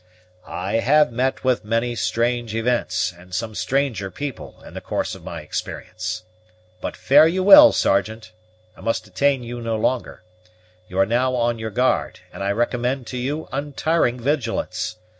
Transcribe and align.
"I 0.47 0.77
have 0.77 1.11
met 1.11 1.43
with 1.43 1.63
many 1.63 1.93
strange 1.93 2.55
events, 2.55 3.13
and 3.15 3.35
some 3.35 3.53
stranger 3.53 4.09
people, 4.09 4.59
in 4.65 4.73
the 4.73 4.81
course 4.81 5.13
of 5.13 5.23
my 5.23 5.41
experience. 5.41 6.23
But 6.81 6.97
fare 6.97 7.27
you 7.27 7.43
well, 7.43 7.71
Sergeant; 7.71 8.31
I 8.75 8.81
must 8.81 9.03
detain 9.05 9.43
you 9.43 9.61
no 9.61 9.75
longer. 9.75 10.23
You 10.87 10.97
are 10.97 11.05
now 11.05 11.35
on 11.35 11.59
your 11.59 11.69
guard, 11.69 12.19
and 12.33 12.43
I 12.43 12.49
recommend 12.51 13.05
to 13.13 13.17
you 13.17 13.47
untiring 13.51 14.19
vigilance. 14.19 14.95